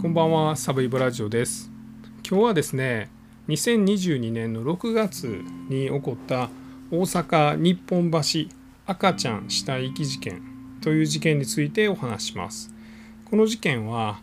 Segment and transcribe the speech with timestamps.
[0.00, 1.72] こんばんはサブイブラジオです。
[2.24, 3.10] 今日はですね
[3.48, 5.26] 2022年の6月
[5.68, 6.50] に起こった
[6.92, 8.18] 大阪日本橋
[8.86, 10.40] 赤ちゃん死体遺棄事件
[10.80, 12.72] という事件についてお話します。
[13.28, 14.20] この事件は、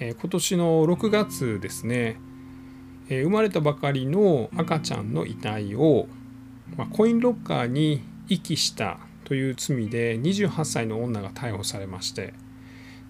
[0.00, 2.16] え、今年の6月ですね、
[3.10, 6.08] え、生まれたばかりの赤ちゃんの遺体を、
[6.74, 12.32] ま、コインロッカーに遺棄したという罪で28歳の女が逮捕されまして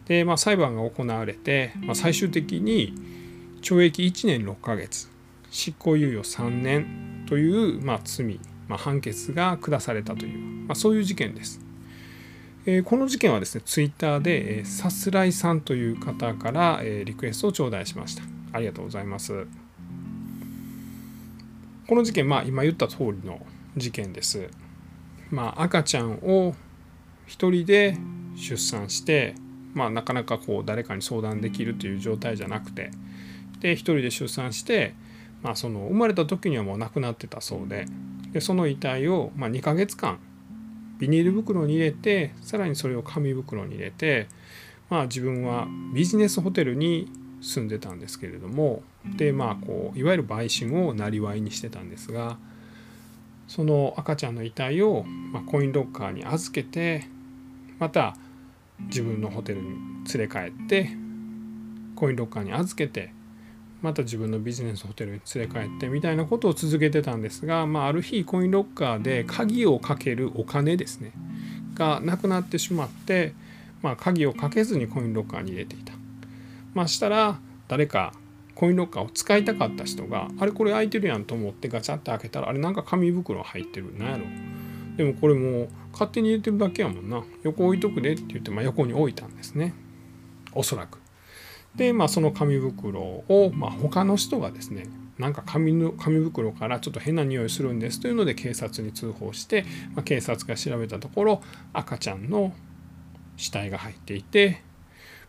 [0.09, 2.95] で、まあ、裁判が行われて、まあ、最終的に
[3.61, 5.09] 懲役1年6ヶ月
[5.51, 11.61] 執行猶予3年という、まあ、罪、まあ、判決が下されたという、まあ、そういう事件です。
[12.67, 18.23] えー、この事件はですねツイッターで、えー、さすらいさんという方から、えー、リクエストを頂戴しました。
[18.53, 19.47] ありがとうございます。
[21.87, 23.41] この事件、まあ、今言った通りの
[23.77, 24.51] 事件です。
[25.31, 26.55] まあ、赤ちゃんを
[27.27, 27.97] 一人で
[28.37, 29.35] 出産して
[29.75, 32.91] まあ、なかなかこう誰かに相談できるという状態じゃなくて
[33.61, 34.95] で一人で出産して、
[35.43, 37.87] まあ、その生まれた時にはもう亡くなってたそうで
[38.33, 40.19] でその遺体をま2ヶ月間
[40.99, 44.27] ビニール袋に入れてさらにそれを紙袋に入れて、
[44.91, 48.83] まあ、自分はビジネスホテルに住んでたんですけれども
[49.17, 52.37] でまあこういわゆる売春をなりわいにしてたんですが
[53.47, 57.07] その赤ちゃんの遺体を、まコインロッカーに預けて
[57.79, 58.15] また
[58.81, 59.69] 自分のホテルに
[60.15, 60.91] 連れ帰って
[61.95, 63.13] コインロッカーに預けて
[63.83, 71.13] また自分のビジネスホテルに連れ帰ってみたいなことを続けてたんですが、まあ、ある日コインロッカーで鍵をかけるお金ですね
[71.75, 73.35] がなくなってしまって、
[73.83, 75.93] まあ、鍵をかけずにコインロッカーに入れていた。
[76.75, 78.13] まあ、したら誰か
[78.55, 84.25] コインロッカーを使いたかった人があれこれ開いてるやんと思ってガチャって開けたらあれなんか紙袋入ってるなんやろ
[84.99, 89.73] でもこれも勝手に入れてるだけやもんな横置いとくでって言って、まあ、横に置いたんですね
[90.53, 90.99] おそらく。
[91.77, 99.65] でまあその紙袋を、まあ、他の人がですねなんか紙の紙袋からちょっと変な匂いするんですというので警察に通報して、
[99.95, 101.43] まあ、警察が調べたところ
[101.73, 102.53] 赤ちゃんの
[103.37, 104.63] 死体が入っていて、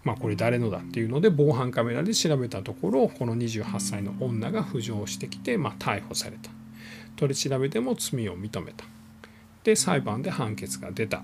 [0.04, 6.50] まあ、これ誰のだっていうので防犯カメラで調べたところこの28歳の女が浮上してきて、まあ、逮捕された
[7.18, 8.86] 取り調べでも罪を認めた。
[9.64, 11.24] で裁判で判決が出た。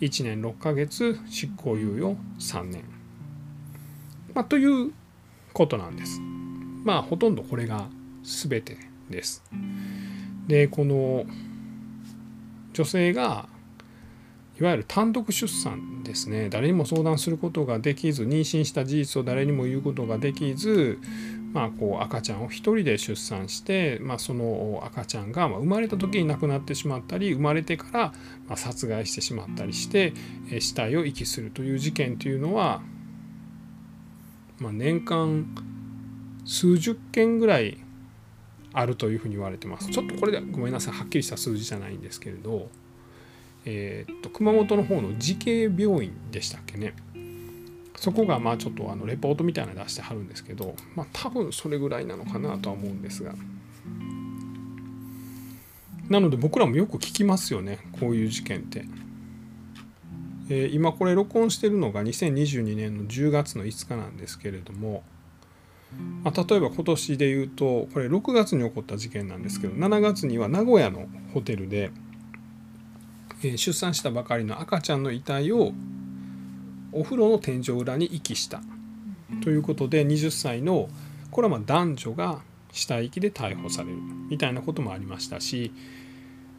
[0.00, 2.84] 1年6ヶ月執行猶予3年、
[4.32, 4.92] まあ、という
[5.52, 6.20] ことなんです。
[6.84, 7.88] まあほとんどこれが
[8.22, 8.76] 全て
[9.10, 9.42] です。
[10.46, 11.26] でこの
[12.72, 13.48] 女性が
[14.60, 16.48] いわゆる単独出産ですね。
[16.48, 20.98] 誰にも相談することができず妊娠した事実を誰にも言うことができず
[21.52, 28.12] まあ、こう赤ちゃんを1人で出産して、まあ、その赤ちゃんが生まれた時に亡くなってしまったり生まれてか
[28.48, 30.12] ら殺害してしまったりして
[30.60, 32.82] 死体を遺棄するという事件というのは、
[34.58, 35.46] まあ、年間
[36.44, 37.78] 数十件ぐらい
[38.72, 39.90] あるというふうに言われてます。
[39.90, 42.68] ちょっとこれでごめんなさいはっきりした数字じゃないんですけれど、
[43.64, 46.94] えー、っと熊本の方の慈恵病院でしたっけね
[48.00, 53.34] そこがまあちょっとあのレポートみたいなの出してはるんですけど、まあ、多分それぐらいなのかなとは思うんですが
[56.08, 58.84] なので僕らもよく聞きますよねこういう事件って。
[60.50, 65.02] え、今これ録音してるのが2022年の10月の5日なんですけれども、
[66.24, 71.90] まあ、例えば今年で言うとこれ6月に起こった事件なんですけど7月には名古屋のホテルで、
[73.42, 75.72] え、出産したばかりの赤ちゃんの遺体を
[76.92, 78.60] お風呂の天井裏に遺棄した。
[79.42, 80.88] ということで20歳の
[81.30, 82.40] これはま男女が
[82.72, 83.96] 死体遺棄で逮捕される。
[84.30, 85.72] みたいなこともありましたし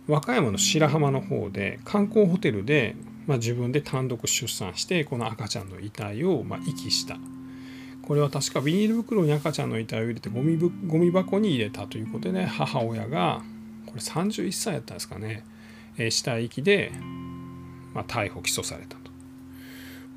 [0.07, 2.95] 和歌山の白浜の方で観光ホテルで、
[3.27, 7.17] ま自分で単独出産してこの赤ちゃんの遺体をま遺棄した。
[8.01, 13.43] これは確かビニール袋に赤ちゃんの遺体を入れてゴミゴミ箱に入れたということで母親が
[13.85, 15.45] これ31歳やったんですかね
[15.99, 16.91] え死体遺棄で、
[17.93, 18.98] ま逮捕起訴された。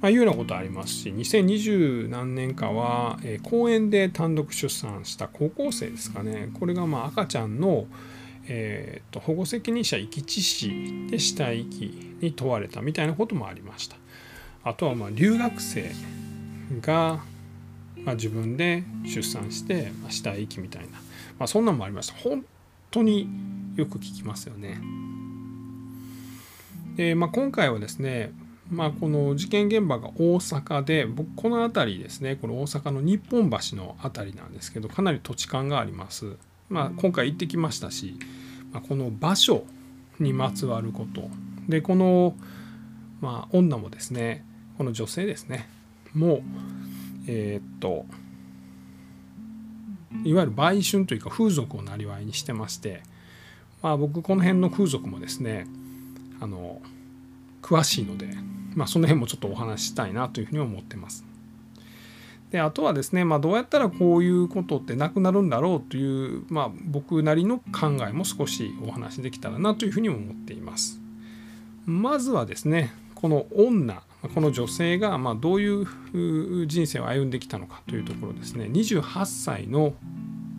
[0.03, 6.51] まあ、いうようなことありますし2020何年かは、えー、公園で単独出産した高校生ですかね。
[6.59, 7.87] これがまあ赤ちゃんの、
[8.49, 13.97] えー、と保護責任者遺棄致死で死体遺棄に問われたみたいなこともありました。
[14.65, 15.93] あとはまあ留学生
[16.81, 17.21] が、
[18.05, 20.89] まあ、自分で出産して、まあ、死体遺棄みたいな、
[21.39, 22.15] まあ、そんなんもありました。
[22.15, 22.45] 本
[22.91, 23.29] 当に
[23.77, 24.81] よく聞きますよね。
[26.97, 28.33] で、まあ、今回はですね
[28.73, 36.37] まあ、この事件現場が大阪で僕この辺りですねこの大阪の日本橋の辺りなんですけどかなり土地勘があります。
[36.71, 38.17] まあ、今回行ってきましたし、
[38.73, 39.65] まあ、この場所
[40.19, 41.29] にまつわること
[41.69, 42.35] でこの、
[43.21, 44.43] まあ、女もですね
[44.79, 45.69] この女性ですね
[46.15, 46.43] もう
[47.27, 48.07] えー、っと
[50.25, 53.03] いわゆる売春というか風俗をなりわいにしてまして、
[53.83, 55.67] まあ、僕この辺の風俗もですね
[56.41, 56.81] あの
[57.61, 58.29] 詳しいので、
[58.75, 61.25] まあ、その辺もちょっとお話ししたいなというふうに思ってます。
[62.51, 71.01] であとはですね、まあ、どうやったらこういうことってなくなるんだろうという、まあ、僕なりの考えも少しお話しできたらなというふうに思っています。
[71.87, 74.03] まずはですねこの女
[74.35, 79.95] この女性がまどういう人生を歩んできたのかというところですね28歳の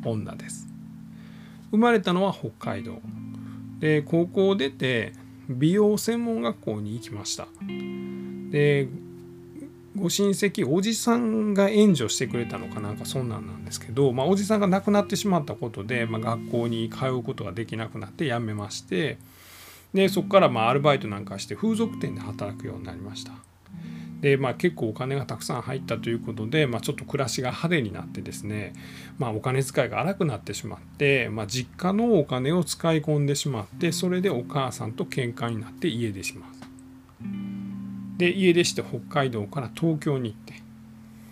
[0.04, 0.68] 女です
[1.72, 3.00] 生まれたのは北海道
[3.80, 5.14] で高校を出て
[5.50, 7.48] 美容専門学校に行きました
[8.54, 8.88] で
[9.98, 19.18] ご親戚おじさんが援助してくれたのかなんかそんなんなんですけど、まあ、おじさんが亡くなってしまったことで、まあ、学校に通うことができなくなって辞めまして
[19.94, 23.34] でそこからまあアルバイトなんかして風俗店で働くようになりました。
[24.22, 28.74] でまあ結構お金がたくさん入ったということで、まあ、ちょっと暮らしが派手になってですね、
[29.20, 37.53] まあ、お金遣いが荒くなってしまって、まあ、実家のお金を使い込んでしまってそれでお母さんと喧嘩になって家出します。
[38.18, 40.62] で家出して北海道から東京に行って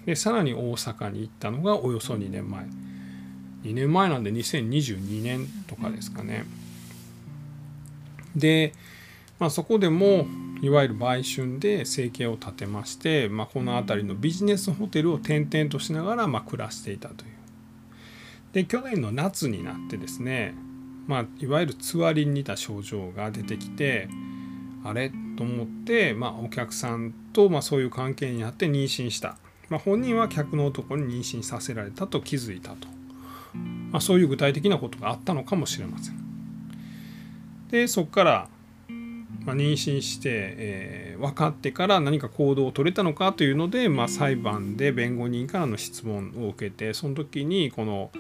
[0.05, 2.65] でさらに大阪に行ったのがおよそ2年前。
[3.63, 6.45] 2年前なんで2022年とかですかね。
[8.35, 8.73] で、
[9.39, 10.25] まあ、そこでも
[10.61, 17.31] いわゆる売春で生計を立てまして、まあ、この辺りのビジネスホテルを転々としながらま暮らしていたという。
[18.53, 20.53] で去年の夏になってですね、
[21.07, 24.09] まあ、いわゆるつわりに似た症状が出てきて
[24.83, 25.11] あれ？
[25.41, 29.38] と思って、まあ、お客さんとまそういう関係になって妊娠した、
[29.69, 32.88] まあ、本人は客の男に妊娠させられたと気づいたと、
[33.89, 36.21] まあ、そういう具体的なことがあったのかもしれません。
[37.71, 38.49] でそこから、
[39.45, 48.11] ま妊娠して、えー、分かってから何か行動を取れたのかというので、まあ、裁判で弁護人からの質問を受けてその時にこの、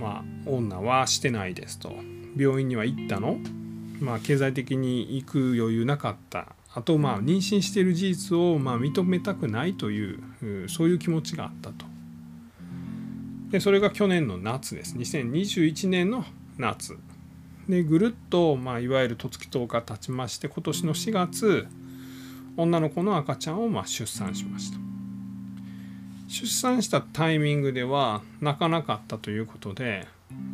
[0.00, 1.94] まあ、女はしてないですと。
[2.36, 3.38] 病院には行ったの？
[4.00, 11.84] まあ、経済的に行く余裕なかったあとまあ妊娠している事実をまあ認めたくないというそういう気持ちがあったと。
[13.50, 14.96] でそれが去年の夏です。
[14.96, 16.24] 2021年の
[16.58, 16.96] 夏。
[17.68, 21.66] でぐるっと、まあ、いわゆる十月10日経ちまして今年の4月
[22.56, 24.78] 女の子の赤ちゃんをまあ出産しました。
[26.28, 30.06] 出産したタイミングでは泣かなかったということで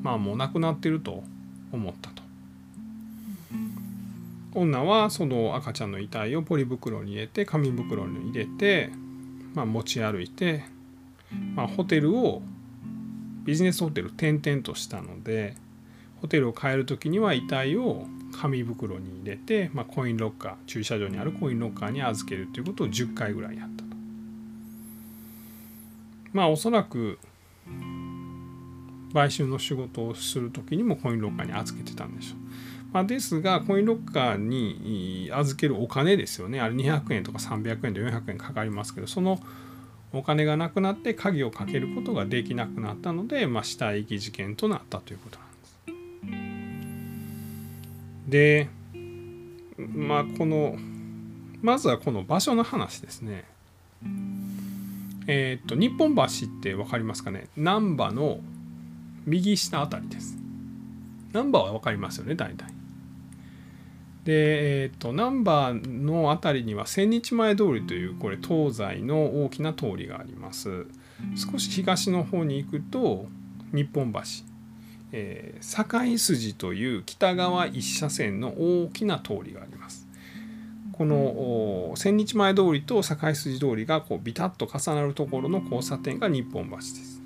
[0.03, 1.23] まあもう亡くなっていると
[1.71, 2.23] 思ったと
[4.57, 8.91] 女はその赤ちゃんの遺体をポリ袋に入れて紙袋に入れて、
[9.55, 10.65] まあ、持ち歩いて、
[11.55, 12.41] まあ、ホテルを
[13.45, 15.55] ビジネスホテル転々としたので
[16.23, 18.07] ホテルを帰る時には遺体を
[18.41, 23.97] 紙袋に入れて、まあ、コインロッカー駐車場にあるコインロッカーに預けるということを10回ぐらいやったと。
[26.33, 27.19] まあおそらく
[29.13, 32.46] 買収の仕事をする時にもコインロッカーに預けてたんでしょう。
[32.97, 39.39] まあ、ですがコインロッカーに預けるお金ですよねあれ200円とか300円で400円かかりますけどその
[40.15, 45.49] お金がなくなって鍵をかけることができなくなったので、まあ、死体遺棄事件となったということなん
[48.25, 48.31] です。
[48.31, 48.69] で
[49.77, 50.79] まあこの
[51.61, 53.45] まずはこの場所の話ですね。
[55.27, 56.27] えっ、と日本橋っ
[56.63, 57.49] て分かりますかね？
[57.59, 58.39] 難波の
[59.27, 60.39] 右下あたりです。
[61.35, 62.76] 難波は分かりますよね大体。
[64.27, 70.87] で、えーと、難波の辺りには千日前通りというこれ東西の大きな通りがあります。
[71.37, 73.27] 少し東の方に行くと
[73.73, 74.21] 日本橋、
[75.13, 80.09] えー、堺筋という北側一車線の大きな通りがあります。
[80.93, 87.23] この千日前通りと堺筋通りがこうビタッと重なるところの交差点が日本橋です。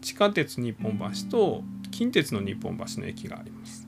[0.00, 3.85] 地下鉄日本橋と近鉄の日本橋の駅があります。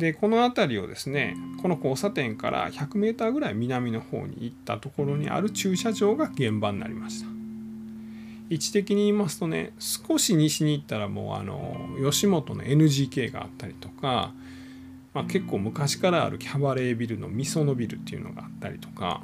[0.00, 7.28] でこの辺りをですねこの交差点から 100m ぐらい南の方に行ったところにある駐車場が現場になりました。
[8.48, 14.32] 位置的に言いますとね少し西に行ったらもうあの吉本の NGK があったりとか、
[15.14, 19.22] まあ、結構昔からあるキャバレービルのみそのビルっていうのがあったりとか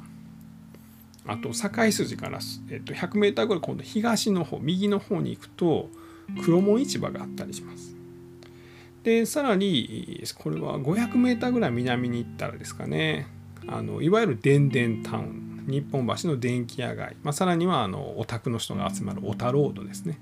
[1.25, 2.39] あと堺筋から、
[2.71, 5.89] えっと、100m ぐらい今度東の方右の方に行くと
[6.45, 7.96] 黒門市場があったりします。
[9.07, 13.25] でさらにこれは 500m ぐらい南に行ったらですかね。
[13.65, 20.19] あのいわゆる電電タウン日本橋の電気屋街、まあ、さらにはあのオタクの人が集まるオタロードですね。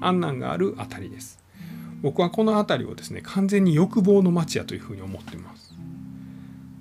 [0.00, 1.38] 安南がある辺りです。
[2.02, 5.65] 僕はこの辺りをですね完全に欲望の街やというふうに思ってます。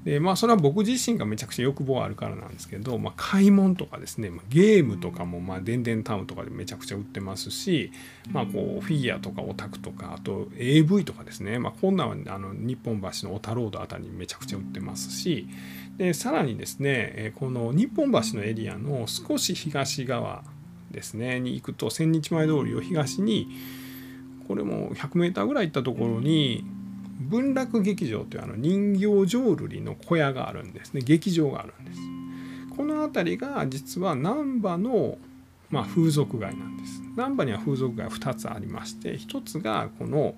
[0.06, 7.92] でまあそれは僕自身がめちゃくちゃ欲望あるからなんですけど、まあ、買い物とかですね、まあ、ゲームとかもまあ電電タウンとかでめちゃくちゃ売ってますし、
[8.32, 15.48] まあ、こうフィギュアとかオタクとかあと AV とかですね、まあ、こんなんはあの日本橋のオタロードあたりにめちゃくちゃ売ってますし
[15.98, 20.44] でさらにですねこの日本橋のエリアの少し東側
[20.92, 23.48] ですねに行くと千日前通りを東に
[24.48, 26.64] これも 100m ぐらい行ったところに
[27.20, 31.02] 文楽劇場というあの人形浄瑠璃の小屋があるんですね。
[31.02, 32.00] 劇場があるんです。
[32.76, 35.18] この辺りが実は難波の、
[35.70, 37.02] まあ、風俗街なんです。
[37.16, 40.36] 難波には風俗街2つありまして1つがこの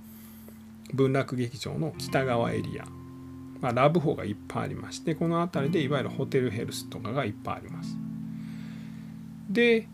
[0.93, 2.85] 文楽劇場の北側エリア、
[3.59, 7.97] まあ、ラブホがいっぱいありましてこの辺りでいわゆるホテルヘルスとかがいっぱいあります。
[9.49, 9.87] で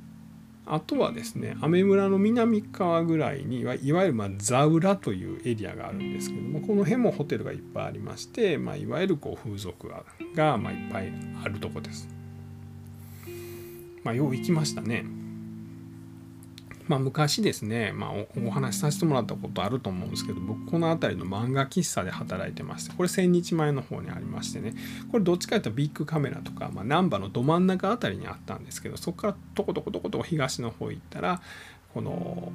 [0.65, 9.91] あとはですね雨村の南側ぐらいにいわゆるまあザウラというエリアがあるんですけどもこの辺もホテルがいっぱいありまして、まあ、いわゆるこう風俗
[10.36, 11.12] がまあいっぱい
[11.43, 12.08] あるとこです。
[14.03, 15.05] まあ、よう行きましたね。
[16.88, 24.74] まあ、昔ですね、まあお、お話しさせてもらったことあると思うんですけど僕この辺りの漫画喫茶で働いてましてこれ1000日前の方にありましてね
[25.12, 31.42] これどっちかというとビッグカメラとか、まあ、難波のど真ん中辺りにあったんですけどそこからとことことことこ東の方行ったら
[31.94, 32.52] この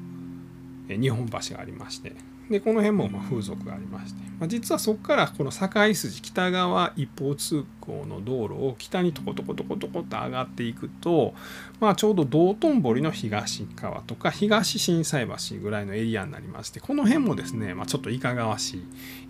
[0.88, 2.37] 日本橋がありまして。
[2.50, 11.34] でこの辺もま風俗がありまして、まあ、実はそこからこの境筋北側一方通行の道路を北にとことことことこと上がっていくと、
[11.78, 18.84] まあ、ちょうど道頓堀の東側とか東心斎橋ぐらいのエリアになりましてこの辺もですね、まあ、ちょっといかがわしい、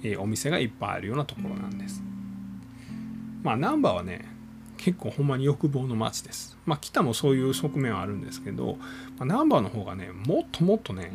[0.05, 2.03] えお店がいっぱいあるようなところなんです。
[3.43, 4.25] まあ難波はね
[4.77, 6.57] 結構ほんまに欲望の街です。
[6.67, 8.77] まあ北もそういう側面はあるんですけど、
[9.19, 11.13] まあ、難波の方がねもっともっとね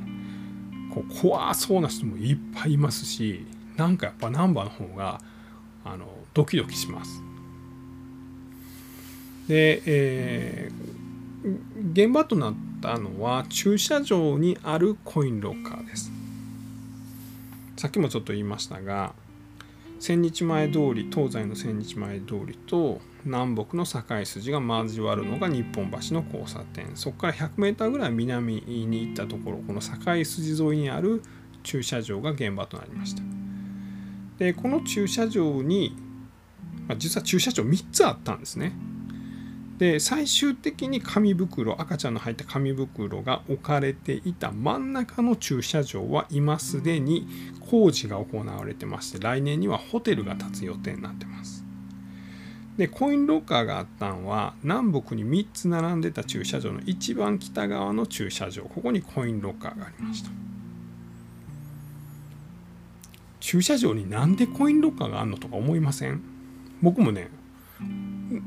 [0.93, 3.47] こう怖そうな人もいっぱいいますし
[3.77, 5.19] なんかやっぱナンバーの方が
[5.83, 7.21] あのドキドキします。
[9.47, 16.11] で、えー、現場となったのは駐車場にあるコインロッカーです。
[17.75, 19.13] さっきもちょっと言いましたが
[20.03, 26.91] 千日前通り東西の千日前通りと南北の境筋が交わるのが日本橋の交差点。
[26.95, 31.23] そこから 100m ぐらい南に行ったところこの境筋沿いにある
[31.63, 33.23] 駐車場が現場となりました。
[34.39, 35.95] でこの駐車場に、
[36.89, 38.73] あ、実は駐車場3つあったんですね。
[39.83, 47.27] で最終的に紙袋赤ちゃんの入った紙袋が置かれていた真ん中の駐車場は今すでに
[47.69, 51.65] 工事が行われてまして来年にはホテルが建つ予定になってます。
[52.77, 60.29] でコインロッカーがあったのは南北に3つ並んでた駐車場の一番北側の駐車場ここにコインロッカーがありました。
[63.41, 66.21] 駐車場になんでコインロッカーがあるのとか思いません？
[66.81, 67.27] 僕もね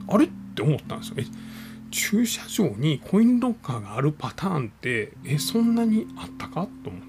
[0.09, 0.31] あれ？
[0.56, 1.16] って思ったんですよ。
[1.18, 1.25] え
[1.90, 7.06] 駐車場にコインロッカーがあるパターンってえそんなにあったかと思って。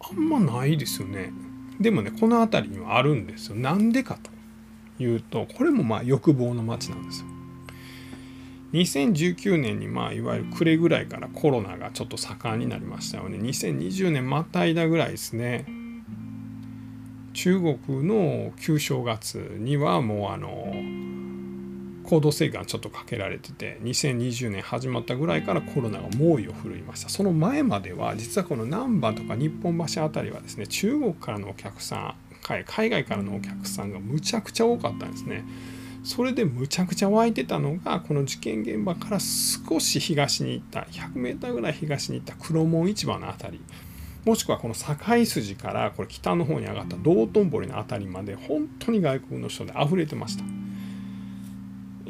[0.00, 1.32] あんまないですよね。
[1.78, 3.56] でもねこの辺りにはあるんですよ。
[3.56, 4.18] なんでか
[4.98, 7.26] というとこれもまあ欲望の街なんですよ。
[8.72, 13.38] 2019年にまあいわゆる暮れぐらいからコロナがちょっと盛んになりましたよね。
[13.38, 15.66] 2020年また間ぐらいですね。
[17.32, 20.72] 中国の旧正月にはもうあの
[22.10, 27.08] 行動制限がちょっとかけられてて2020年始まったぐらいからコロナが猛威を振るいました。
[27.08, 32.14] その前までは実はこの難波とか日本橋辺りはですね中国からのお客さん
[32.66, 35.44] 海外からのお客さんがむちゃくちゃ多かったんですね。
[36.02, 43.60] それでむちゃくちゃ湧いてたのがこの事件現場から少し東に行った 100m ぐらい東に行った黒門市場の辺り。
[44.24, 50.42] もしくはこの境筋からこれ北の方に上がった道頓堀の辺りまで本当に外国の人で溢れてました。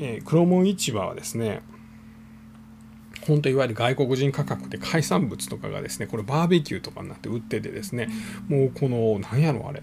[0.00, 1.62] えー、黒門市場はですね
[3.26, 8.09] 本当いわゆる外国人価格で海産物とかがですねこれバーベキューとかになって売っててですね
[8.49, 9.83] もうこの何やろあれ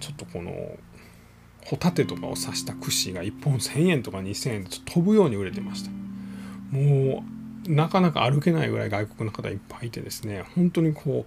[0.00, 0.52] ちょっとこの
[1.64, 5.90] ホタテとかを刺した串が1本1000円とか2000円でちょっと飛ぶように売れてました。
[6.70, 7.24] も
[7.66, 11.26] うなかなか歩けないぐらい外国の方いっぱいいてですね本当にこ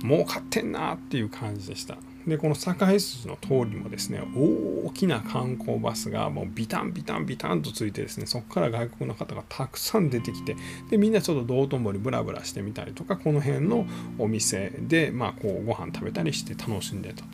[0.00, 1.96] う儲かってんなっていう感じでした
[2.26, 10.56] でこの堺筋の通りもですね大きな観光バスがもうビタンビタンビタンとついてですねそこから外国の方がたくさん出てきて
[10.90, 13.86] でみんなちょっと道頓堀ブラブラしてみたりとかこの辺の
[14.18, 17.26] お店でまあこうご飯食べたりして楽しんでたと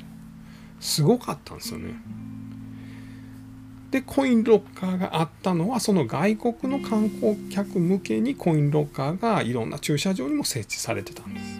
[0.80, 1.94] すごかったんですよね。
[3.90, 11.59] でコインロッカーがあったのはその外国の観光客向けにコインロッカーがいろんな駐車場にも設置されてたんです。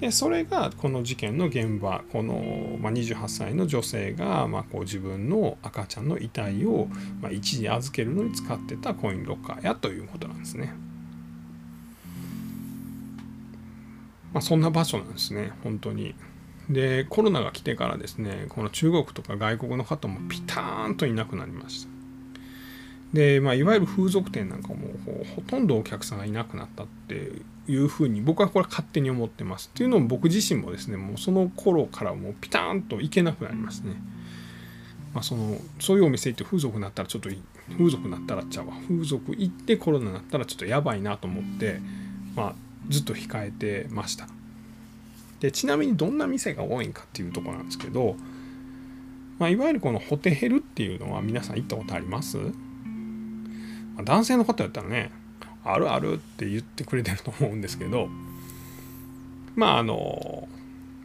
[0.00, 6.88] でそれがこの事件の現場この、まあ、28歳の女性が、まあ、こう自分の赤ちゃんの遺体を、
[7.20, 10.72] まあ、一時預けるのに使ってたコインロッカーやということなんですね。
[14.32, 16.14] まあ、そんな場所なんですね本当に。
[16.70, 21.97] でコロナが来てからですねこの中国とか外国の方もピターンといなくなりました。
[23.12, 24.76] で、まあ、いわゆる風俗店なんかも
[25.34, 27.32] ほとんどお客さんがいなくなったって
[27.66, 29.70] いうふうに僕はこれ勝手に思ってます。
[29.72, 33.94] っていうのも僕自身もですねもうその頃からもうピターンと行けなくなりますね。
[35.14, 37.30] まあ、そのそういうお店行って風俗になったらちょっと
[37.78, 38.74] 風俗になったらちゃうわ。
[38.86, 41.80] 風俗行ってコロナになったらちょっとやばいなと思って、
[42.36, 42.54] まあ、
[42.90, 44.28] ずっと控えてました。
[45.40, 48.16] でちなみにどんな店が多いんかっていうとこなんですけど、
[49.38, 52.38] まあ、いわゆるこのホテヘルっていうのは皆さん行ったことあります？
[54.04, 55.10] 男性の方やったらね
[55.64, 58.08] あるあるって言ってくれてると思うんですけど
[59.56, 60.48] まああの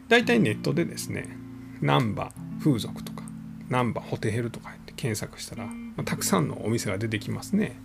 [0.08, 1.36] 大体ネットでですね
[1.80, 3.22] 難波風俗とか
[3.68, 7.76] 難波ホテヘルとかって検索したら、まあ、たくさんのお店が出てきますね。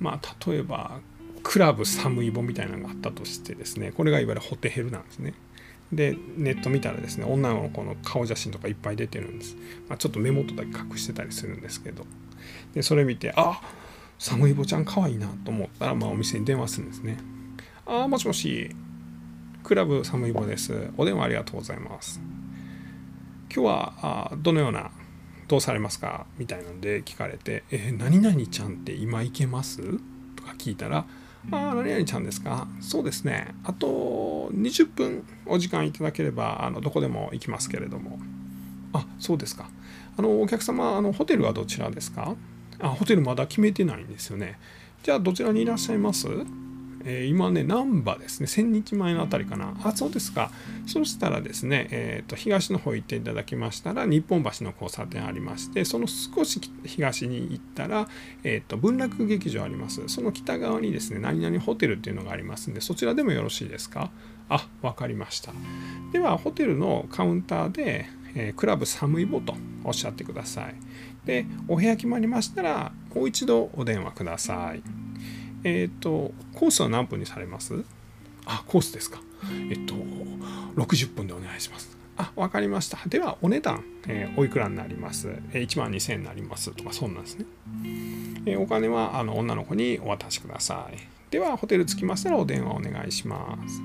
[0.00, 1.00] まあ例えば
[1.42, 5.34] クラブサムイボみたいなのがあったとしてですねこれがいわゆるホテヘルなんですね。
[5.92, 9.54] でネット見たらですね女の子の顔写真とかいっぱい出てるんです、
[9.88, 12.04] まあ、ちょっと目元だけ隠してたりするんですけど
[12.72, 13.60] でそれ見てあサ
[14.36, 17.18] ムイボちゃんかわいいなと思ったら、まあ、お店に電話するんですね。
[17.86, 18.70] ああ、もしもし、
[19.62, 20.90] クラブサムイボです。
[20.96, 22.20] お電話ありがとうございます。
[23.54, 23.94] 今日は
[24.32, 24.90] あどのような、
[25.46, 29.80] どうされますかみたいなんで聞かれて、えー、何々ちゃんって今行けます？
[30.36, 31.06] とか聞いたら、
[31.50, 32.66] ああ、何々ちゃんですか？
[32.80, 33.54] そうですね。
[33.64, 38.18] あと20分お時間いただければ、あのどこでも行きますけれども。
[38.92, 39.68] あ、そうですか。
[40.16, 42.34] あの、お客様、あのホテルはどちらですか？
[42.84, 44.58] あホテルまだ決めてないんですよね。
[45.02, 46.28] じゃあどちらにいらっしゃいます？
[47.06, 49.74] えー、今ね、難波ですね、1000日前のあたりかな。
[49.84, 50.50] あ、そうですか。
[50.86, 58.08] そしたらですね、えーと、東の方行っていただきましたら、日本橋の交差点ありまして、その少し東に行ったら、
[58.42, 60.08] えーと、文楽劇場あります。
[60.08, 64.10] その北側にですね、何々ホテルっていうのがありますんで、そちらでもよろしいですか？
[64.48, 65.52] あ、わかりました。
[66.10, 70.74] では、ホテルのカウンターで、えー、クラブ寒いボとおっしゃってください。
[71.24, 74.82] で、お部屋決まりましたら、もう一度お電話ください。
[75.64, 77.84] えっ、ー、と、コースは何分にされます？
[78.46, 79.20] あ、コースですか。
[79.70, 79.94] えっと、
[80.76, 81.96] 60分でお願いします。
[82.16, 82.98] あ、わかりました。
[83.08, 87.46] では、お値段、えー、おいくらになります、えー、?1 万2000円になりますとか、そんなんですね。
[88.46, 90.96] えー、お金はあの女の子にお渡しください。
[91.30, 93.82] では、ホテル着きましたらお電話お願いします。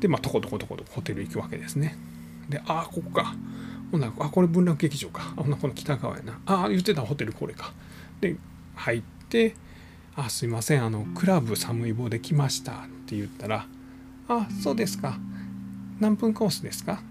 [0.00, 1.96] で、まあ、とことことことホテル行くわけですね。
[2.48, 3.34] で、あ、ここか。
[3.90, 5.34] ほな、あ、これ文楽劇場か。
[5.36, 6.40] あ、ほな、この北側やな。
[6.46, 7.72] ああ、言ってたホテルこれか。
[8.20, 8.36] で、
[8.74, 9.54] 入って、
[10.16, 13.66] あ、すいません、あの、クラブ寒い棒で来ましたって言ったら、
[14.28, 15.18] あ、そうですか。
[16.00, 17.02] 何分コースですか？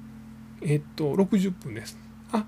[0.61, 1.97] えっと、60分です。
[2.31, 2.45] あ、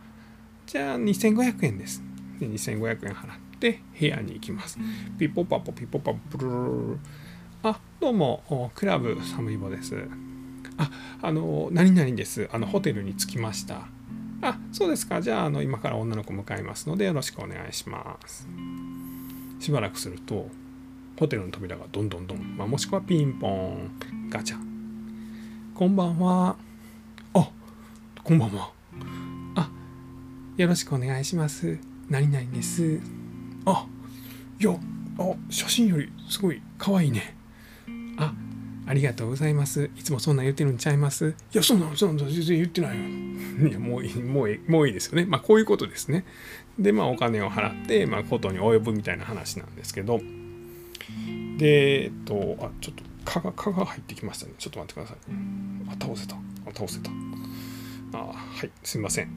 [0.66, 2.02] じゃあ2500円です。
[2.40, 4.78] で、2500円払って部屋に行きます。
[5.18, 7.00] ピポパポピポパポプルルル。
[7.64, 9.96] あ、どうも、クラブ寒い棒です。
[10.78, 10.90] あ、
[11.22, 12.48] あの、何々です。
[12.54, 13.88] あの、ホテルに着きました。
[14.42, 15.22] あ、そうですか。
[15.22, 18.48] じゃあ、あの、今から女の子迎えますので、よろしくお願いします。
[19.60, 20.50] しばらくすると、
[21.20, 23.92] ホテルの扉がどんどんどん、まあ、もしくはピンポン、
[24.30, 24.58] ガチャ。
[25.76, 26.56] こんばんは。
[27.34, 27.50] あ、
[28.24, 28.72] こんばんは。
[29.56, 29.70] あ、
[30.56, 31.78] よろしくお願いします。
[32.10, 33.00] 何々です。
[33.66, 33.86] あ、
[34.60, 37.36] いや、あ、写真よりすごい可愛いね。
[38.18, 38.34] あ、
[38.90, 39.92] ありがとうございます。
[39.96, 41.30] いつもそんな言ってるんちゃいます？
[41.30, 43.04] いや、そんな、そんな、全然言ってないよ。
[43.70, 45.26] いや、もういい、もういい、もういいですよね。
[45.28, 46.26] まあ、こういうことですね。
[46.80, 50.20] で、まあ、お金を払って、まあ、ことに及ぶみたいな話なんですけど、
[51.60, 54.54] で、えっと、あ、ちょっと、蚊が、蚊が入ってきましたね。
[54.58, 55.18] ちょっと待ってください。
[55.88, 56.36] あ、倒せた。
[56.36, 56.40] あ、
[56.74, 57.12] 倒せた。
[58.14, 59.30] あ、はい、すいません。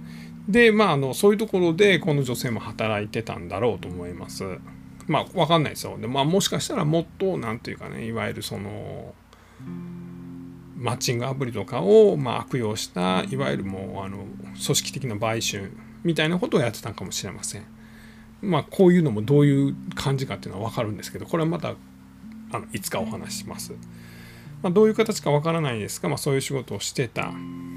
[0.48, 4.44] で、まあ、あの、そういうところで、この女性も働いてたんだろうと思います。
[5.08, 5.98] まあ、わかんないですよ。
[6.00, 9.14] で、まあ、もしかしたらもっと、なんていうかね、いわゆるその、
[10.76, 15.70] マッチングアプリとかをま悪用したいわゆるもうあの組織的な買収
[16.02, 17.64] みたいなことをやってたかもしれません。
[18.40, 21.74] まあこういうのもどういう感じかっていうのは分かるんですけどこれはまた
[22.50, 23.74] あのいつかお話しします。
[24.62, 27.32] まあ、どういう形か分からないですが、まあ、そういう仕事をしてた。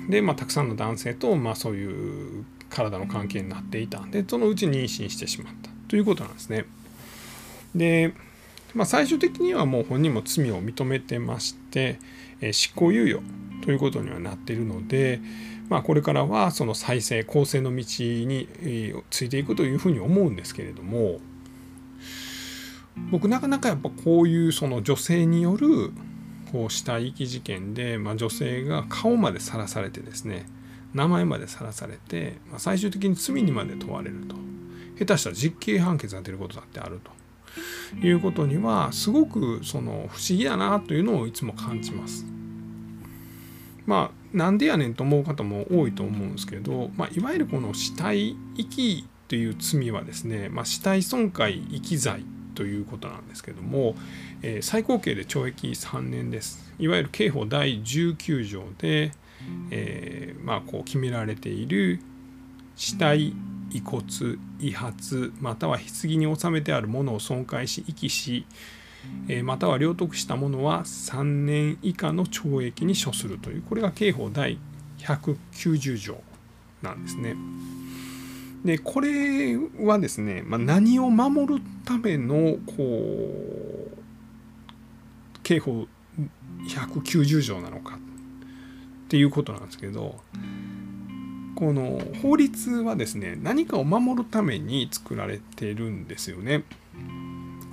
[0.07, 4.01] で、まあ、たくさんの男性と、まあ、そういう体の関係になっていた。
[4.01, 6.65] で、そのうち妊娠してしまったということなんですね。
[7.73, 8.13] で、
[8.75, 11.99] まあ、最終的にはもう本人も罪を認めてまして、
[12.41, 13.21] え執行猶予
[13.63, 15.21] ということにはなっているので、
[15.69, 18.47] まあ、これからはその再生更生の道に、
[19.09, 21.19] ついていくというふうに思うんですけれども
[23.09, 25.91] 僕なかなかやっぱこういうその女性による
[26.51, 30.45] こうした遺棄事件で、まあ、女性が顔までさらされてですね
[30.93, 34.35] 名前までさらされて、まあ、最終的に罪にまで問われると。
[34.97, 37.11] 下手したら実刑判決が出ることだってあると。
[38.01, 42.25] いうことにはすごくその不思議だなというのをいつも感じます。
[43.85, 48.35] まあなんでやねんと思う方も多いと思うんですけど、まあ、いわゆるこの死体遺
[48.69, 53.95] 棄という罪はですね、まあ、死体損壊遺棄罪ということなんですけども、
[54.41, 56.73] えー、最高刑で懲役3年です。
[56.79, 59.11] いわゆる刑法第19条で、
[59.71, 62.01] えー、まあ、こう決められている
[62.75, 63.33] 死体
[63.71, 64.03] 遺骨
[64.59, 68.45] 遺髪または棺に収めてあるものを損壊し遺棄し
[69.43, 74.57] または領得したものは3年以下の懲役に処するというこれが刑法第
[74.99, 76.21] 190条
[76.81, 77.35] なんですね。
[78.63, 82.73] でこれはですね、まあ、何を守るためのこ
[83.93, 83.95] う
[85.43, 85.85] 刑法
[86.67, 90.15] 190条なのかっていうことなんですけど
[91.55, 96.63] この法律はですね何かを守るために作られてるんですよね。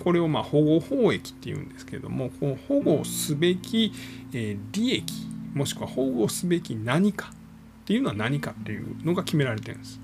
[0.03, 3.93] これをま保護法益っていうんですけどもこの保護すべき、
[4.33, 5.05] え利益
[5.55, 7.31] もしくは保護すべき何か
[7.83, 10.01] っていうのは何かっていうのが決められてるんです。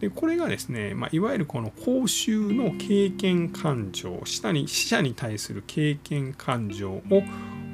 [0.00, 7.02] でこれがですね、まあ、いわゆるこの公衆の経験感情下に死者に対する経験感情を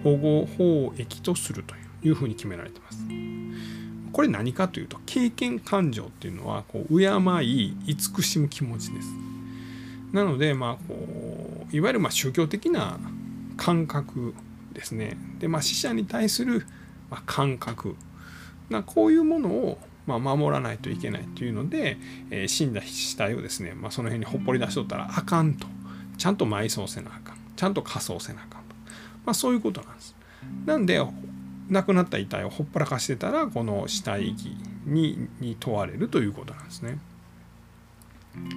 [0.02, 2.98] 保護法益とするというふうに決められてます。
[4.16, 7.04] これ何かというと経験感情っていうのはこう敬
[7.44, 9.08] い慈しむ気持ちです。
[10.10, 12.98] なので、まあ、こういわゆるま宗教的な
[13.58, 14.32] 感覚
[14.72, 15.18] ですね。
[15.38, 16.64] で、まあ、死者に対する
[17.10, 17.94] ま感覚
[18.70, 21.98] なこういうものをま守らないといけないというので、
[22.30, 25.66] えー、死んだ死体をですね、まあ、その辺にほっぽり出しとったらあかんと
[26.16, 28.74] ちゃんと埋葬せなあかんちゃんと火葬せなあかんと、
[29.26, 30.16] まあ、そういうことなんです。
[30.64, 31.04] なんで
[31.68, 36.98] 亡くなった遺体をほっぽらかしてたらこの死体遺棄にに問われるということなんですね。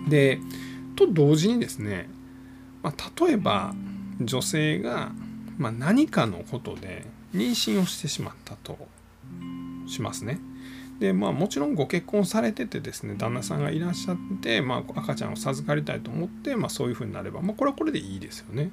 [0.08, 0.40] で
[0.96, 2.10] と同時にですね、
[2.84, 3.74] まあ、例えば
[4.20, 5.12] 女性が、
[5.58, 8.78] ま何かのことで妊娠をしてしまったと
[9.88, 10.40] しますね。
[11.00, 18.72] でまあもちろんご結婚されててですね旦那さんがいらっしゃって、まあ、赤ちゃんを授かりたいと思って、まあ、そういうふうになれば、まあ、これはこれでいいですよね。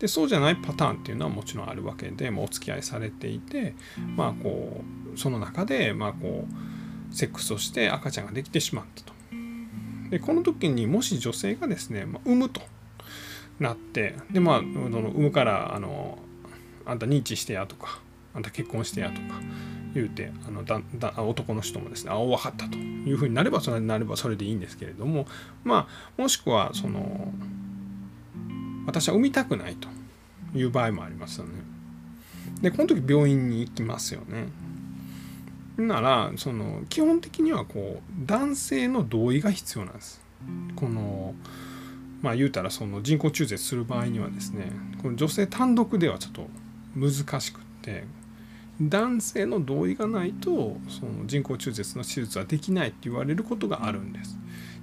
[0.00, 3.74] でそうじゃないパターンっていうのはもちろんあるわけで、まあ、お付き合いされていて、
[4.16, 4.82] まあ、こ
[5.14, 9.12] うその中で、まあ、こうセックスをして赤ちゃんができてしまったと。
[10.10, 12.62] でこの時にもし女性がですね、まあ、産むと
[13.60, 16.18] なってでまあその産むからあの
[16.86, 18.00] あんた認知してやとか
[18.34, 19.20] あんた結婚してやとか
[19.94, 25.26] 言うてあのだだ男の人もですねあ分かったというふうになればそれなればそれでいいんですけれども
[25.62, 27.32] まあもしくはその
[28.90, 29.88] 私は産みたくないと
[30.58, 31.52] いう場合もありますよね。
[32.60, 34.48] でこの時病院に行きますよね。
[35.76, 40.20] ならその基本的にはこう男性の同意が必要なんです。
[40.74, 41.34] この
[42.20, 46.48] まあ言うたらその人工中絶する場合にはですねこの女性単独ではちょっと
[46.96, 48.04] 難しくって
[48.82, 54.36] 男性の同意がないとその人工中絶の手術はできないって言われることがあるんです。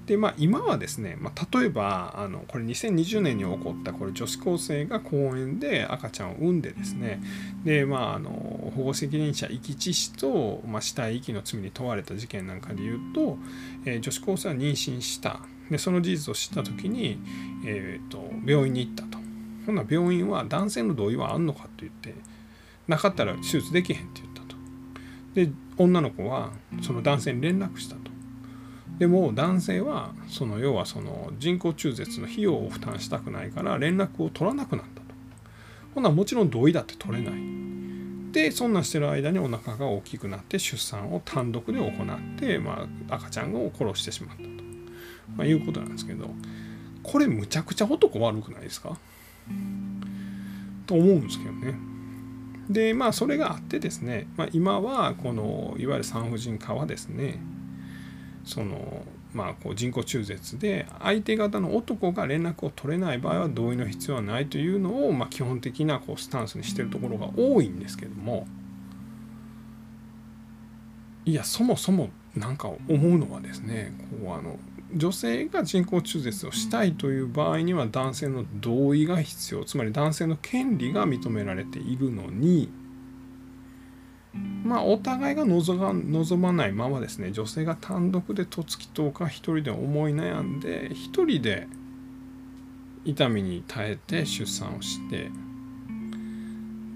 [0.08, 7.22] でまあ今はですね、まあ、例えばあのこれ2020年に起こったこれ女子高生が公園で赤ちゃんを産んでですね
[7.66, 8.30] でまああの
[8.76, 13.38] 保護責任者遺棄致死と、まあ、死体遺棄の罪に問われた事件なんかで言うと、
[13.86, 15.42] えー、女子高生は妊娠した。
[15.70, 17.20] でその事実を知った時に、
[17.66, 19.18] えーと、病院に行ったと。
[19.66, 22.16] ほんな病院は男性の同意はあんのかと言って
[22.88, 24.56] なかったら手術できへんって言ったと。
[25.34, 28.07] で女の子はその男性に連絡したと。
[28.98, 35.08] でも男性はその要はその人工中絶の費用を負担したくないから連絡を取らなくなったと。
[35.96, 37.58] ほなもちろん同意だって取れない。
[38.32, 44.50] でそんなしてる間にお腹が大きくなって出産を単独で行って、まあ、赤ちゃんを殺してしまったと、
[45.36, 46.30] まあ、いうことなんですけど
[47.02, 48.98] これむちゃくちゃ男悪くないですか？
[50.86, 51.76] と思うんですけどね。
[52.70, 57.40] でまあそれがあってですね、まあ、今はこのいわゆる産婦人科はですね
[58.48, 68.48] そのまあ、こう人工中絶で相手方の男が連絡を取れない場合は同意の必要はないというのを、ま、基本的なこうスタンスにしてるところが多いんですけども。
[71.26, 74.58] いやそもそも何か思うのはですねこうあの
[74.96, 82.72] 女性が人工中絶をしたいという場合には男性の同意が必要つまり男性の権利が認められているのに
[84.64, 87.32] まあ、お互いが望まないままですね。
[87.32, 91.68] 女性が単独で十月10日一人で思い悩んで一人で
[93.06, 95.32] 痛みに耐えて出産をして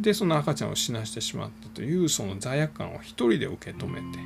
[0.02, 4.20] でその赤ちゃんを死なしてしまったというその罪悪感を一人で受け止めて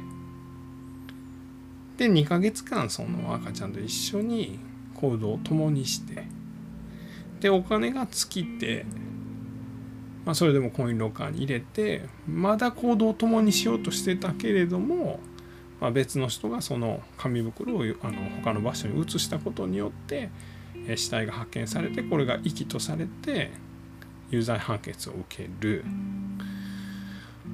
[1.98, 4.60] で2ヶ月間その赤ちゃんと一緒に
[4.96, 6.26] 行動を共にして
[7.40, 8.86] でお金が尽きて、
[10.26, 15.20] まあ、それでもコインロッカーに入れてまだ行動を共にしようとしてたけれども、
[15.80, 20.30] まあ、別の人がその紙袋をあの他の場所に移したことによって
[20.96, 23.52] 死体が発見されてこれが遺棄とされて
[24.32, 25.86] 有罪判決を受ける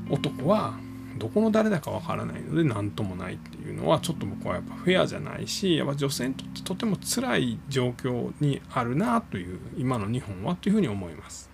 [0.09, 0.79] 男は
[1.17, 11.49] どこの誰だかわからないので何ともないっていうのはちょっと僕はやっぱフェアじゃないしやっぱ女性にとってとても辛い状況にあるなという今の日本はというふうに思います。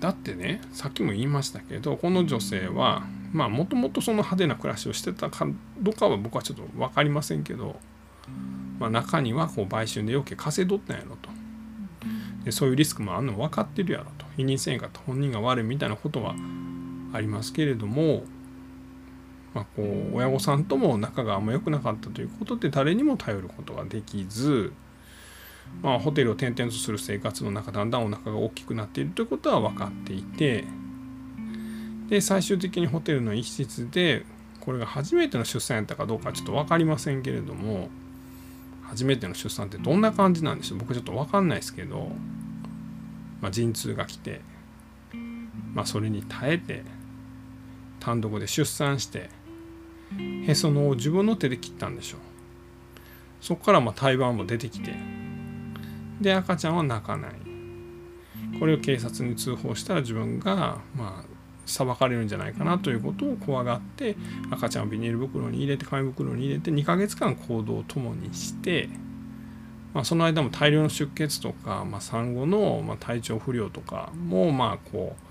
[0.00, 5.46] だってねさっきも言いましたけどこの女性はまあもともとその派手な暮らしをしてたか
[5.80, 7.76] どうかは僕はちょっと分かりませんけど、
[8.78, 11.30] まあ、中にはこう売春で余計稼いどったんやろと。
[12.44, 14.24] でそういうリスクもあるの分かってるやろと。
[14.36, 16.34] 否認せんかった本人が悪いみたいなことは
[17.12, 18.22] ありますけれども、
[19.52, 24.72] まあ、こう親御さんとも仲があんま良くなかったということで誰にも頼ることができず、
[25.82, 30.64] まあ、ホテルを転々とする生活の中だんだんお腹が大きくなっているということは分かっていて
[32.08, 34.24] で最終的にホテルの一室で
[34.60, 37.88] これが初めての出産やったかどうかちょっと分かりませんけれども
[38.82, 40.78] 初めての出産ってどんな感じなんでしょう？
[40.78, 42.08] 僕ちょっと分かんないですけど、
[43.40, 44.40] まあ、陣痛が来て、
[45.74, 46.82] まあ、それに耐えて
[48.00, 49.30] 単独で出産して
[50.46, 52.20] へその緒を自分の手で切ったんでしょう。
[53.40, 54.94] そこからまあ胎盤も出てきて
[56.20, 57.32] で赤ちゃんは泣かない
[58.58, 64.16] これを警察に通報したら自分がまあ裁かれるんじゃないかなということを怖がって
[64.50, 68.88] 赤ちゃんをビニール袋に入れて紙袋に入れて2ヶ月間行動を共にして、
[69.92, 75.28] まあ、その間も大量の出血とか、まあ、産後のま体調不良とかもまあこう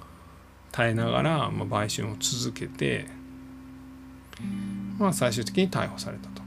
[0.71, 3.07] 耐えながら、ま、売春を続けて、
[4.99, 6.43] まあ、最終的に逮捕されたと。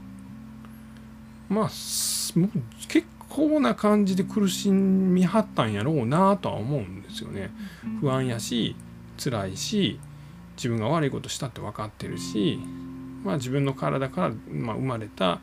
[1.49, 7.49] まあ結構な感じで苦しみはったんやろうなとは思うんですよね。
[8.01, 8.75] 不安やし
[9.17, 9.99] 辛いし
[10.57, 12.59] 自分が悪いことしたって分かってるし、
[13.23, 15.39] まあ、自分の体から、まあ、生まれた、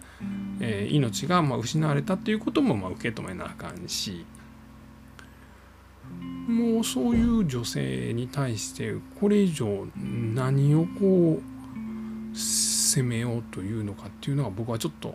[0.61, 4.27] えー、命がまあ失われたっていうこともまあ受け止めなあかんし。
[6.49, 9.87] もうそういう女性に対してこれ以上
[10.35, 15.15] 何をこう責めようというのかっていうのは僕はちょっと、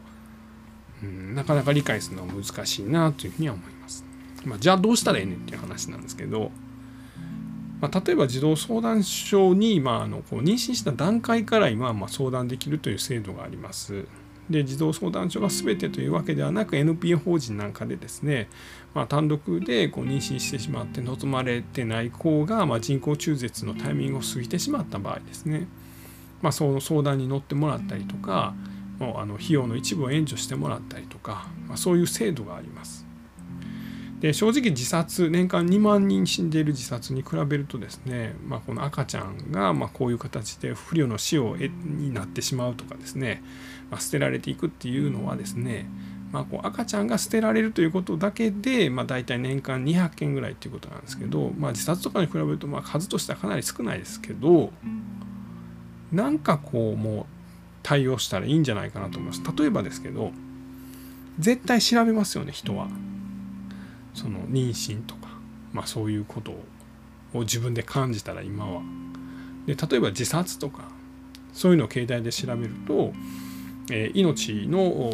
[1.03, 4.05] うん、なかなか理解するのは難しいなというふうには思います。
[4.45, 6.51] まあ、じゃあどうしたらええねんっていう話なんですけど、
[7.81, 14.05] まあ、例えば児童相談所に、まあ、あのこう妊娠した段階から今はま相談できるという制度があります。
[14.49, 18.49] で児童相談所が全てというわけではなく NPO 法人なんかでですね、
[18.93, 25.67] まあ、単独でこう妊娠してしまって望まれてない子が、ま人工中絶のタイミングを過ぎてしまった場合ですね、
[26.41, 28.72] まあ、その相談に乗ってもらったりとかも
[29.11, 33.05] うあの費用の一部を援助してもらったりとか、まあ、そういう制度があります。
[34.23, 43.43] で正直自殺年間2万人死んでいる自殺に比べるとですね、まあ、この赤ちゃんがまこういう形で不慮の死をになってしまうとかですね、
[43.91, 45.89] まあ、捨てられていくっていうのはですね、
[46.31, 54.71] まあ、こう赤ちゃんが捨てられるということだけで、まあ、大体年間200件ぐらいっていうことなんですけど、まあ、自殺とかに比べるとま数としてはかなり少ないですけど
[56.13, 57.25] なんかこうもう
[57.83, 59.41] 対応したらいいんじゃないかなと思います。
[59.57, 60.31] 例えばですけど
[61.39, 62.87] 絶対調べますよね人は。
[64.13, 65.27] その妊娠とか、
[65.71, 66.51] まあ、そういうこと
[67.33, 68.81] を自分で感じたら今は。
[69.65, 70.89] で例えば自殺とか
[71.53, 73.13] そういうのを携帯で調べると、
[73.91, 75.13] えー、命の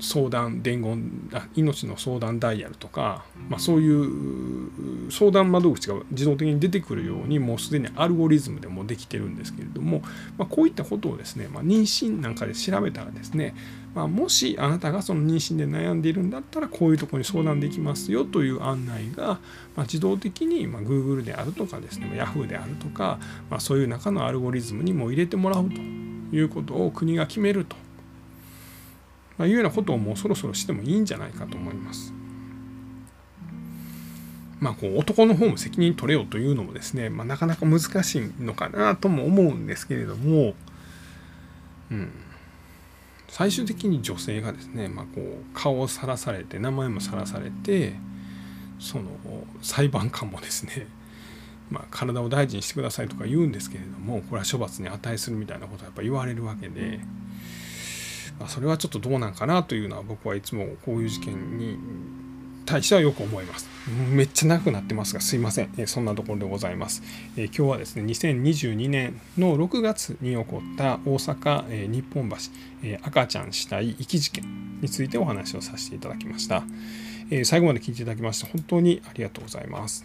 [0.00, 10.02] 相談伝言あ命の相談ダイヤルとか、まあ、そういう相談窓口が自動的に出てくるようにもうすでにアルゴリズムでもできてるんですけれども、
[10.38, 13.54] まあ、こういったことをですね、まあ、妊娠なんかで調べたらですね、
[13.94, 19.40] ま、もしあなたがその妊娠で悩んでいるんだったらこういうところに相談できますよという案内が、
[19.76, 23.18] ま、自動的に、ま、Google であるとかですね Yahoo であるとか、
[23.50, 27.76] ま、そういう中のアルゴリズムにも入れてもらうということを国が決めると。
[29.40, 32.12] まあ、いうようなことをもうそろそろしてもいいんじゃないかと思います。
[34.60, 40.52] まあ、こう男の方も責任取れよというのもですね、まあ、なかなか難しいのかなとも思うんですけれども、
[41.90, 42.10] うん、
[43.28, 47.94] 最終的に女性がですね、まあ、こう顔をさらされて名前もさらされて
[48.78, 49.04] その
[49.62, 50.86] 裁判官もですね、
[51.70, 57.00] まあ、体を大事にしてくださいとか言うんですけれどもこれは処罰に値するみたいなことはやっぱ言われるわけで。
[58.40, 61.78] まあ、それはちょっとどうなんかなというのは僕はいつもこういう事件に
[62.64, 63.68] 対してはよく思います。
[64.10, 67.02] めっちゃ長くなってますがすいません、えそんなところでございます、
[67.36, 72.36] え今日はですね2022年の6月に起こった大阪、え日本橋、
[72.82, 76.62] え赤ちゃん死体遺棄事件についてお話をさせていただきました、
[77.30, 80.04] え最後まで聞いていただきまして本当にありがとうございます。